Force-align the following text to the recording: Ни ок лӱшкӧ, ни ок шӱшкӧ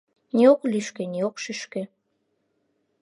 Ни 0.35 0.43
ок 0.53 0.61
лӱшкӧ, 0.71 1.03
ни 1.11 1.19
ок 1.27 1.35
шӱшкӧ 1.43 1.81